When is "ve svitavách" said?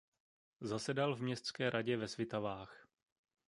1.97-2.87